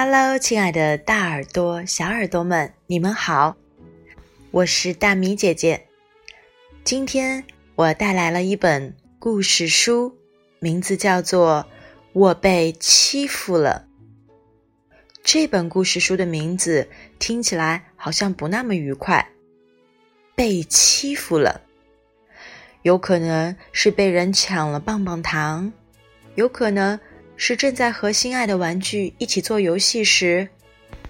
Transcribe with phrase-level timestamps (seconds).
[0.00, 3.56] Hello，亲爱的大耳朵、小耳朵们，你们好，
[4.52, 5.88] 我是大米姐姐。
[6.84, 7.42] 今天
[7.74, 10.16] 我带来了一本故事书，
[10.60, 11.66] 名字叫做
[12.12, 13.88] 《我被欺负了》。
[15.24, 16.88] 这本故事书的名字
[17.18, 19.32] 听起来好像不那么愉快，
[20.36, 21.62] 被欺负了，
[22.82, 25.72] 有可能是被人抢了棒棒糖，
[26.36, 27.00] 有可能。
[27.40, 30.48] 是正在和心爱的玩具一起做游戏时，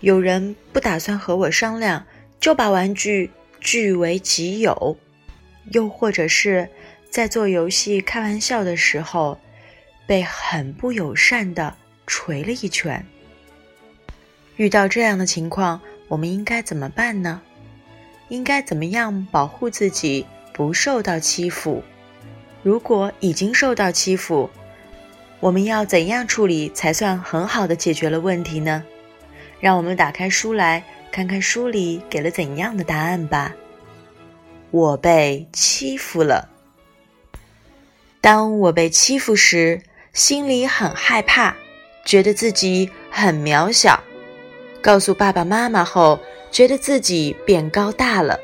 [0.00, 2.04] 有人不打算和我商量，
[2.38, 4.94] 就把玩具据为己有；
[5.72, 6.68] 又或者是
[7.08, 9.40] 在做游戏开玩笑的时候，
[10.06, 11.74] 被很不友善的
[12.06, 13.04] 捶了一拳。
[14.56, 17.40] 遇到这样的情况，我们应该怎么办呢？
[18.28, 21.82] 应该怎么样保护自己不受到欺负？
[22.62, 24.50] 如果已经受到欺负，
[25.40, 28.84] 我们要怎样处理才算很好的解决了问题呢？
[29.60, 33.54] 让我们打开书来看看书里给了怎样的答案吧。
[34.70, 36.48] 我被欺负了。
[38.20, 39.80] 当我被欺负时，
[40.12, 41.56] 心里很害怕，
[42.04, 44.02] 觉得自己很渺小。
[44.82, 46.18] 告诉爸爸妈妈后，
[46.50, 48.40] 觉得自己变高大了。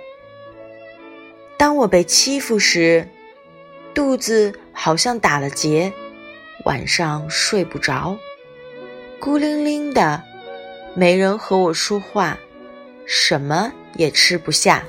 [1.56, 3.08] 当我被欺负时，
[3.92, 5.92] 肚子好像打了结。
[6.64, 8.16] 晚上睡不着，
[9.20, 10.22] 孤零零的，
[10.94, 12.38] 没人和我说话，
[13.04, 14.82] 什么也吃不下。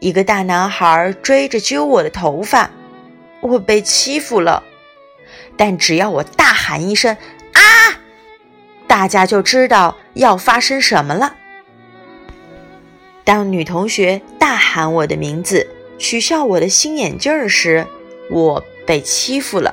[0.00, 2.70] 一个大男孩追着揪我的头发，
[3.40, 4.64] 我被欺负了。
[5.56, 7.16] 但只要我大喊一声
[7.54, 7.62] “啊”，
[8.88, 11.36] 大家就知道要发生什么了。
[13.22, 17.86] 当女同学大喊我的名字，取笑我的新眼镜时，
[18.28, 19.69] 我被欺负了。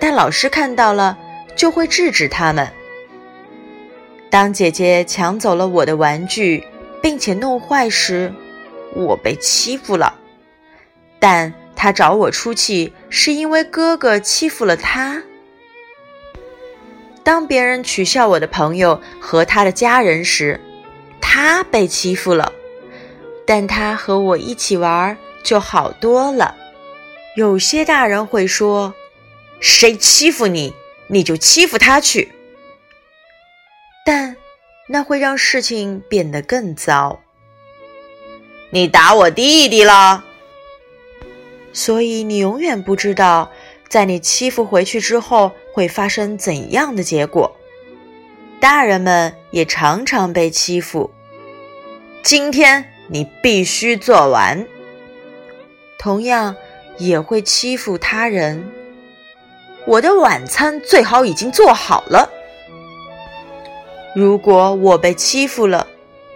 [0.00, 1.18] 但老师看到了
[1.56, 2.68] 就会制止他们。
[4.30, 6.62] 当姐姐抢走了我的玩具，
[7.02, 8.32] 并且弄坏时，
[8.94, 10.14] 我被欺负了。
[11.18, 15.22] 但她找我出气，是因为哥哥欺负了她。
[17.24, 20.60] 当别人取笑我的朋友和他的家人时，
[21.20, 22.52] 他被欺负了。
[23.44, 26.54] 但他和我一起玩就好多了。
[27.34, 28.94] 有些大人会说。
[29.60, 30.72] 谁欺负你，
[31.08, 32.32] 你就欺负他去。
[34.04, 34.36] 但
[34.88, 37.20] 那会让事情变得更糟。
[38.70, 40.24] 你打我弟弟了，
[41.72, 43.50] 所以你永远不知道，
[43.88, 47.56] 在你欺负回去之后会发生怎样的结果。
[48.60, 51.10] 大人们也常常被欺负。
[52.22, 54.66] 今天你必须做完，
[55.98, 56.56] 同样
[56.98, 58.70] 也会欺负他人。
[59.88, 62.28] 我的晚餐最好已经做好了。
[64.14, 65.86] 如果我被欺负了，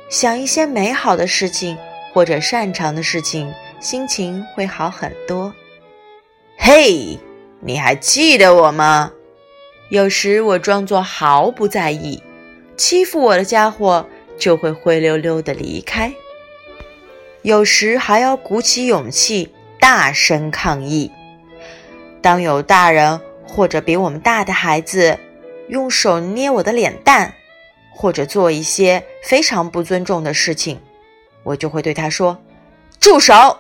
[0.09, 1.77] 想一些美好的事情
[2.15, 5.53] 或者擅长的事情，心情会好很多。
[6.57, 7.19] 嘿，
[7.61, 9.13] 你还记得我吗？
[9.91, 12.23] 有时我装作毫不在意，
[12.79, 14.09] 欺负我的家伙
[14.39, 16.11] 就会灰溜溜的离开。
[17.43, 21.13] 有时还要鼓起勇气，大声抗议。
[22.23, 23.21] 当有大人。
[23.55, 25.19] 或者比我们大的孩子
[25.69, 27.35] 用手捏我的脸蛋，
[27.91, 30.81] 或者做一些非常不尊重的事情，
[31.43, 32.39] 我就会对他说
[32.99, 33.59] ：“住手！”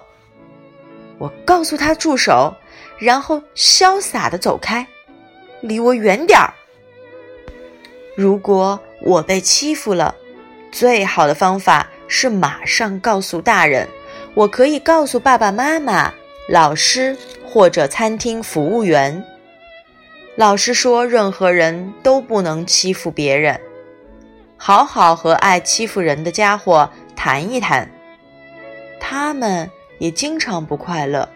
[1.21, 2.55] 我告诉他住手，
[2.99, 4.87] 然后潇洒的走开，
[5.61, 6.55] 离我远点儿。
[8.17, 10.15] 如果我被欺负了，
[10.73, 13.87] 最好的方法是马上告诉大人。
[14.35, 16.11] 我可以告诉爸爸妈妈、
[16.49, 17.15] 老师
[17.45, 19.23] 或者餐厅服务员。
[20.35, 23.61] 老师说：“任何人都不能欺负别人，
[24.57, 27.91] 好好和爱欺负人的家伙谈一谈。
[28.99, 31.29] 他们也经常不快乐。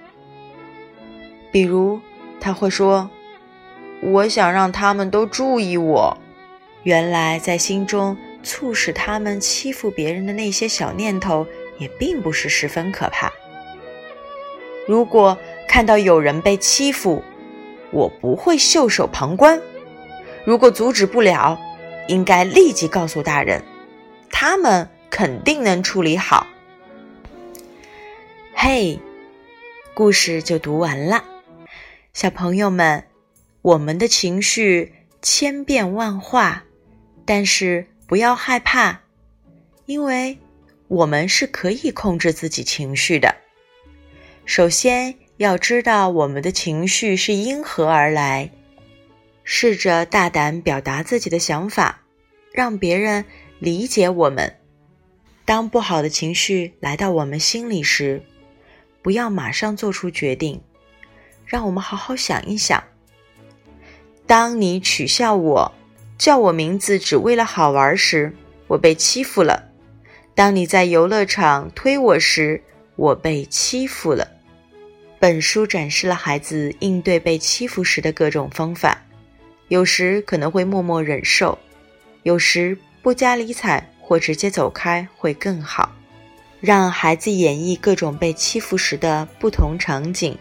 [1.52, 2.00] 比如，
[2.40, 3.10] 他会说
[4.02, 6.16] ：‘我想让他们都注意我。’
[6.82, 11.46] 原来，在心中促使他们欺负别人的那些小念头，
[11.78, 13.30] 也并不是十分可怕。
[14.86, 15.36] 如果
[15.68, 17.22] 看到有人被欺负，
[17.96, 19.58] 我不会袖手旁观。
[20.44, 21.58] 如果阻止不了，
[22.08, 23.62] 应该立即告诉大人，
[24.30, 26.46] 他们肯定能处理好。
[28.54, 29.00] 嘿，
[29.94, 31.24] 故事就读完了，
[32.12, 33.02] 小朋友们，
[33.62, 36.64] 我们的情绪千变万化，
[37.24, 39.00] 但是不要害怕，
[39.86, 40.36] 因为
[40.88, 43.34] 我们是可以控制自己情绪的。
[44.44, 45.14] 首先。
[45.38, 48.50] 要知道我们的情绪是因何而来，
[49.44, 52.00] 试着大胆表达自己的想法，
[52.52, 53.22] 让别人
[53.58, 54.56] 理解我们。
[55.44, 58.22] 当不好的情绪来到我们心里时，
[59.02, 60.62] 不要马上做出决定，
[61.44, 62.82] 让我们好好想一想。
[64.26, 65.72] 当你取笑我，
[66.16, 68.32] 叫我名字只为了好玩时，
[68.68, 69.70] 我被欺负了；
[70.34, 72.62] 当你在游乐场推我时，
[72.96, 74.26] 我被欺负了。
[75.18, 79.02] 本书展示了孩子应对被欺负时的各种方法，
[79.68, 81.58] 有时可能会默默忍受，
[82.22, 83.86] 有时不加理睬。
[84.08, 85.90] 或直接走开会更好，
[86.60, 90.38] 让孩子演绎各种被欺负时的不同场景，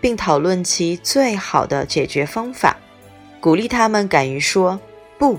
[0.00, 2.76] 并讨论其最好的解决方法，
[3.38, 4.80] 鼓励他们敢于说
[5.16, 5.38] 不。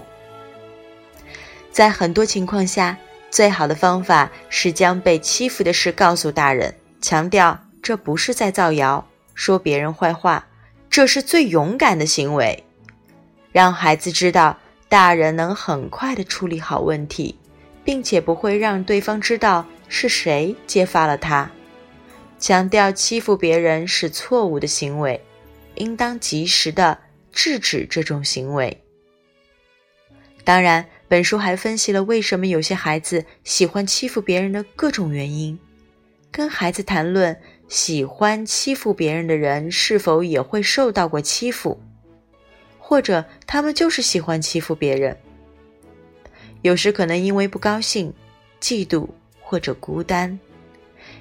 [1.69, 2.97] 在很多情况下，
[3.29, 10.47] 最好的方法是将被欺负的事告诉大人，强调这不是在造谣说别人坏话，
[10.89, 12.63] 这是最勇敢的行为，
[13.51, 14.57] 让孩子知道
[14.89, 17.37] 大人能很快的处理好问题。
[17.83, 21.49] 并且不会让对方知道是谁揭发了他。
[22.39, 25.21] 强调欺负别人是错误的行为，
[25.75, 26.97] 应当及时的
[27.31, 28.75] 制止这种行为。
[30.43, 35.57] 当然，本书还分析了为什么有些孩子喜欢欺负别人的各种原因，
[36.31, 41.79] 跟孩子谈论喜欢欺负别人的人是否也会受到过欺负，
[42.77, 45.17] 或者他们就是喜欢欺负别人。
[46.61, 48.13] 有时可能因为不高兴、
[48.61, 49.07] 嫉妒
[49.39, 50.39] 或者孤单，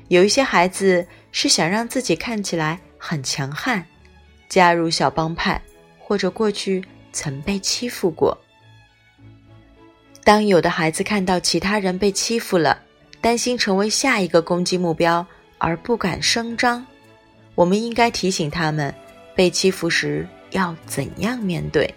[0.09, 3.85] 有一些孩子是想让自己看起来很强悍，
[4.49, 5.61] 加入小帮派，
[5.99, 8.37] 或者过去曾被欺负过。
[10.23, 12.81] 当有的孩子看到其他人被欺负了，
[13.21, 15.27] 担心成为下一个攻击目标
[15.59, 16.85] 而不敢声张，
[17.55, 18.95] 我们应该提醒他们，
[19.35, 21.93] 被欺负时要怎样面对。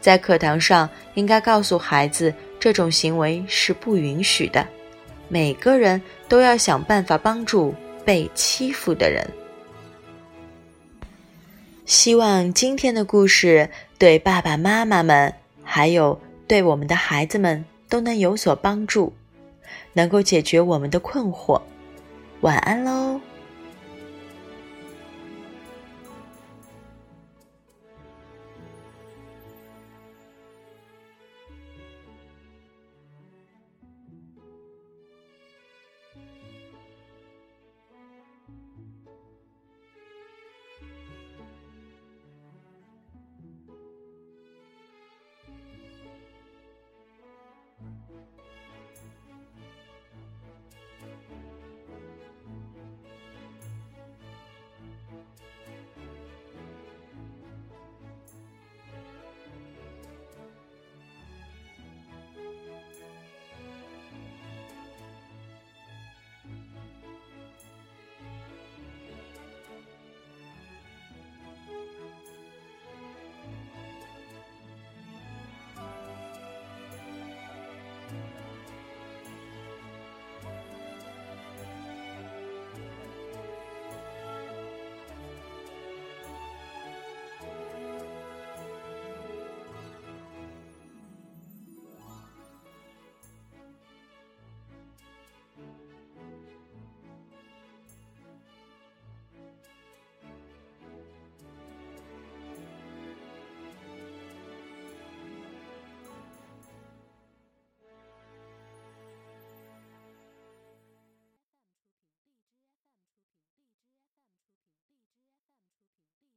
[0.00, 2.32] 在课堂上，应该告诉孩子。
[2.58, 4.66] 这种行为是不允许的，
[5.28, 5.98] 每个人
[6.28, 7.74] 都要想办法帮助
[8.04, 9.26] 被欺负的人。
[11.86, 15.34] 希望今天的故事对爸爸妈妈们，
[15.64, 19.10] 还有对我们的孩子们都能有所帮助，
[19.94, 21.58] 能够解决我们的困惑。
[22.40, 23.29] 晚安喽。